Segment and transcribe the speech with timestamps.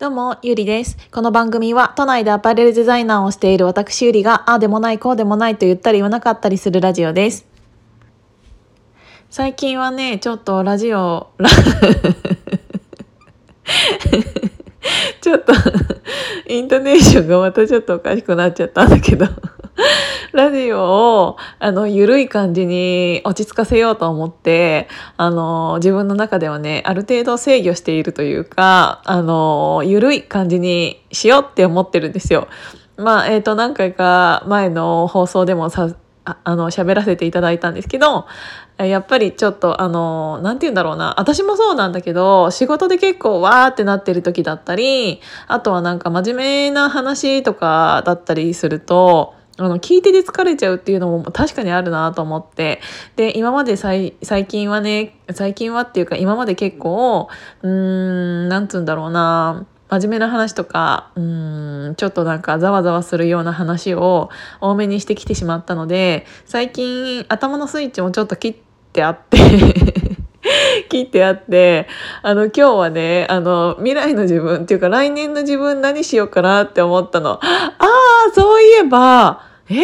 [0.00, 0.96] どうも、ゆりです。
[1.12, 7.46] この番組は、都内でアパレルデザイナーをしている私ゆりが、ああでもない、こうでもないと言ったり言わなかったりするラジオです。
[9.28, 11.28] 最近はね、ちょっとラジオ、
[15.20, 15.52] ちょっと、
[16.48, 19.26] イントネーションがまたちょっとおかしくなっちゃったんだけど、
[20.32, 32.48] ラジオを、あの、ゆるい感じに落ち着かせようと思って、あの、自分の中ではね、ある程度制御しているというか、あの、ゆるい感じにしようって思ってるんですよ。
[32.96, 35.88] まあ、えっ、ー、と、何回か前の放送でもさ、
[36.24, 38.26] ああの、喋らせていただいたんですけど、
[38.86, 41.14] やっぱりちょっとあの、なんて言うんだろうな。
[41.18, 52.80] 私もそうなんだけど、仕事で結構わーってなってる時だったり、あとはなんか真面目な話とかだったりすると、あの、聞いてて疲れちゃうっていうのも確かにあるなと思って。
[53.16, 54.14] で、今まで最
[54.48, 57.28] 近はね、最近はっていうか今まで結構、
[57.62, 64.30] うーん、なんつうんだろうな、真面目な話とか、うーん、ちょっとなんかざわざわするような話を
[64.62, 68.56] 多めにしてきてしまったので、最近頭のスイッチもちょっと切っ
[68.94, 69.36] てあって
[70.88, 71.86] 切ってあって、
[72.22, 77.32] あの、今日はね、あの、未来の自分っていうか来年の自分何しようかなって思ったの。
[77.32, 79.82] ああ、そういえば、え？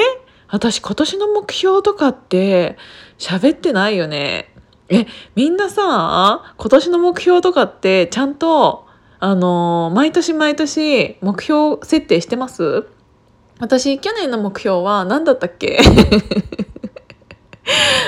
[0.48, 2.76] 私今年の目標とかって
[3.18, 4.52] 喋ってないよね。
[4.88, 8.86] え、みんなさ、今年の目標とかってちゃんと、
[9.18, 12.86] あの、毎年毎年目標設定してます
[13.58, 15.78] 私、去年の目標は何だったっけ？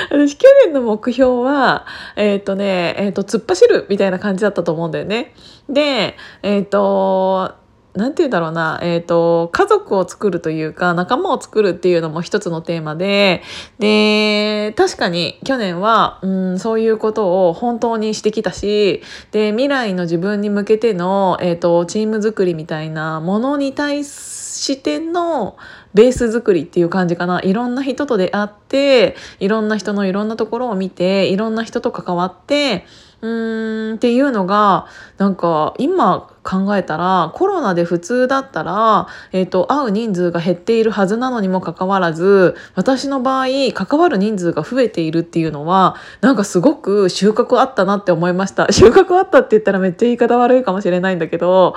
[0.09, 1.85] 私、去年の目標は、
[2.15, 5.33] えっ、ー、とね、えっ、ー、と、突っ走るみたいな感じだったと思うんだよね。
[5.67, 7.53] で、えっ、と、
[7.95, 13.41] なんて言うんだろうな、えっ、ー、と、家族を作るというか、仲間を作るっていうのも一つのテーマで、
[13.79, 19.01] で、確かに去年は、うん、そういうことを本当にしてきたし、
[19.31, 25.57] で、未来の自分に向けての、えっ、ー、と、チーム作りみたいなものに対しての
[25.95, 27.41] ベース作りっていう感じかな。
[27.41, 32.85] いろんな人と出会って、いろんな人のいろんなところを見て、いろんな人と関わって、
[33.21, 34.87] うーんっていうのが
[35.17, 48.71] なんか今考えたらコロナで普通だったら、えーと、会う人数が減っているはずなのにもかかわらず私の場合関わる人数が増えているっていうのはなんかすごく収穫あったなって思いました。
[48.73, 51.75] 収穫あったって言ったらめっちゃ言い方悪いかもしれないんだけど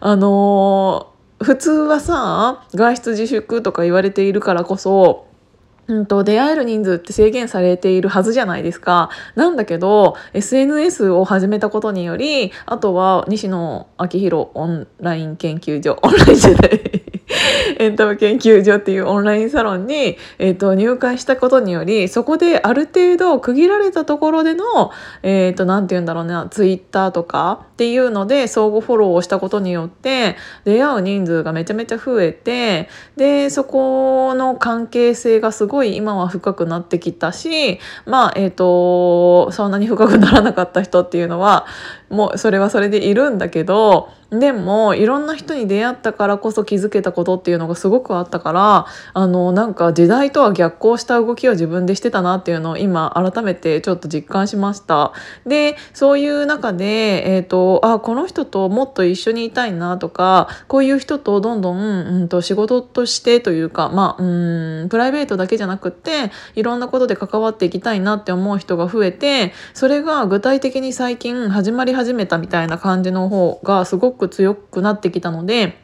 [0.00, 5.31] あのー、普通はさ外出自粛とか言われているからこそ
[5.88, 9.10] うんと、出会える人数って制限されているはずじゃないですか。
[9.34, 17.11] なんだけど、SNS を始めたことにより、あとは西野昭弘オンライン研究所、オンラインじゃない
[17.82, 41.66] エンタメ研究所っていうオンラインサロンに、えーと、入会したことによりそこである程度区切られたところでのえっ、ー、と何て言うんだろうなツイッターとかっていうので相互フォローをしたことによって出会う人数がめちゃめちゃ増えてでそこの関係性がすごい今は深くなってきたしまあえっ、ー、とそんなに深くならなかった人っていうのは
[42.12, 55.12] もうそれはそれでいるんだけどでもいろんな人に出会ったからこそ気づけたことっていうのがすごくあったからあのなんか時代とは逆行した動きを自分でしてたなっていうのを今改めてちょっと実感しました。
[55.46, 75.78] でそういう中で、えーと、あこの人ともっと一緒にいたいなとかこういう人とどんどん、うんと、仕事としてというかまあうんプライベートだけじゃなくっていろんなことで関わっていきたいなって思う人が増えてそれが具体的に最近始まり始め始めたみたいな感じの方がすごく強くなってきたので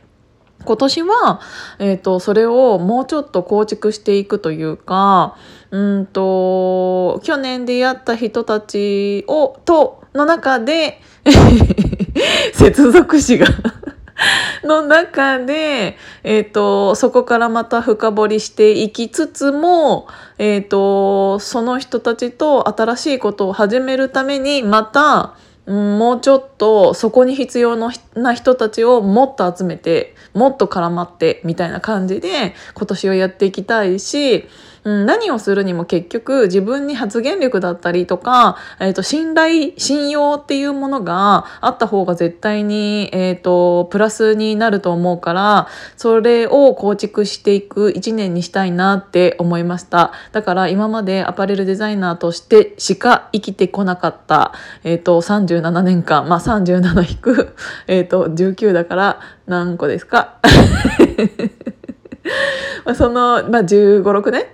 [0.64, 1.40] 今年は、
[1.78, 5.36] えーと、それをもうちょっと構築していくというか
[5.70, 11.00] うんと去年出会った人たちをとの中で
[12.54, 13.46] 接続詞が
[14.64, 20.08] の中で、え、ー、と、そこからまた深掘りしていきつつも、
[20.38, 25.34] えっ、ー、と、その人たちと新しいことを始めるために、また、
[25.68, 34.48] もうちょっとそこに必要な人たちをもっと集めてもっと絡まってみたいな感じで今年はやっていきたいし
[34.84, 50.12] うん、何をするにも結局自分に発言力だったりとか、えっ、ー、と、信頼、信用っていうものがあった方が絶対に、えっ、ー、と、プラスになると思うから、それを構築していく一年にしたいなって思いました。
[50.32, 54.52] だから今までアパレルデザイナーとしてしか生きてこなかった、
[54.84, 57.54] えっ、ー、と、37年間、まあ37引く、
[57.86, 60.36] えっと、19だから何個ですか？
[62.94, 64.46] その、まあ、15、6年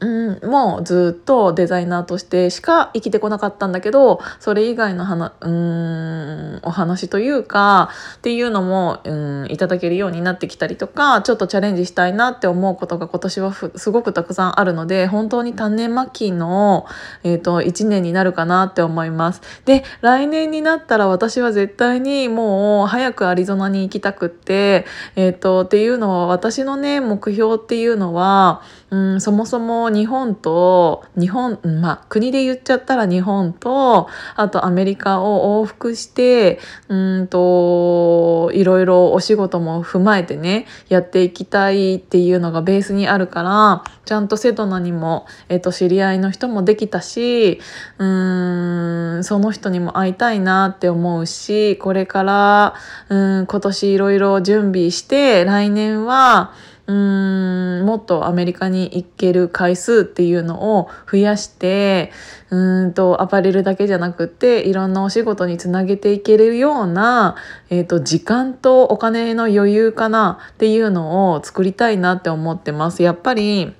[0.00, 16.86] うん、もうずっとデザイナーとしてしか生きてこなかったんだけどそれ以外の話うんお話というかっていうのもうんいただけるようになってきたりとかちょっとチャレンジしたいなって思うことが今年はすごくたくさんあるので本当に種まきの、
[17.24, 19.42] えーと、1年になるかなって思います。
[19.64, 24.86] で来年になったら私は絶対にもう早くアリゾナに行きたくって、
[25.16, 36.58] えーとっていうのは私のね目標っていうのはうんそもそも日本と日本まあ国で言っちゃったら日本とあとアメリカを往復して
[36.88, 47.60] うんといろいろお仕事も踏まえてねやっていきたいっていうのがベースにあるからちゃんとセドナにも、えっと、知り合いの人もできたし
[47.98, 52.74] うんその人にも会いたいなって思うしこれから
[53.10, 56.52] うん今年いろいろ準備して来年は
[56.88, 62.10] うんもっとアメリカに行ける回数っていうのを増やして
[62.48, 67.36] うんとアパレルだけじゃなくていろんなお仕事につなげていけるような、
[67.68, 73.02] えーと、時間とお金の余裕かなっていうのを作りたいなって思ってます。
[73.02, 73.74] やっぱり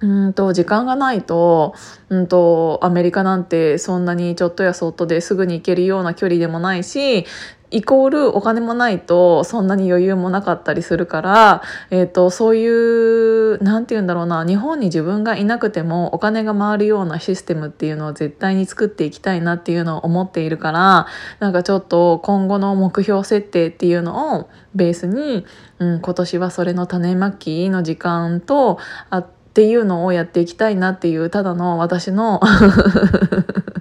[0.00, 1.74] うんと時間がないと,、
[2.08, 7.26] うんとアメリカなんてそんなにちょっとやそっとですぐに行けるような距離でもないし
[7.70, 21.06] イコールお金もないとそんなに余裕もなかったりするから、えーと、そういう何て言うんだろうな日本に自分がいなくてもお金が回るようなシステムっていうのを絶対に作っていきたいなっていうのを思っているから
[21.38, 25.46] なんかちょっと今後の目標設定っていうのをベースに、
[25.78, 28.78] うん、今年はそれの種まきの時間と
[29.10, 32.40] あっていうのをやっていきたいなっていうただの私の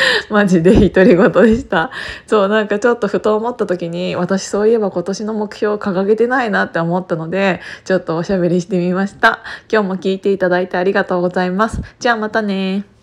[0.30, 1.90] マジで独り言でした。
[2.26, 9.40] そうなんかちょっとふと思った時に私そういえば今年の目標を掲げてないなって思ったのでちょっとおしゃべりしてみました。
[9.70, 11.80] 今日も聞いていただいてありがとうございます。
[11.98, 12.95] じゃあまたね